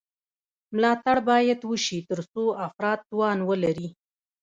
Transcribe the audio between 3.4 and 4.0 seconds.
ولري.